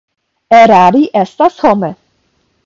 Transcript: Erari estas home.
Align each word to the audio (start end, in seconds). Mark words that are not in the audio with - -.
Erari 0.59 1.03
estas 1.21 1.61
home. 1.67 1.93